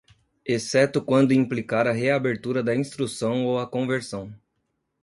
exceto 0.43 0.99
quando 1.05 1.31
implicar 1.31 1.85
a 1.85 1.91
reabertura 1.91 2.63
da 2.63 2.75
instrução 2.75 3.45
ou 3.45 3.59
a 3.59 3.67
conversão 3.67 4.33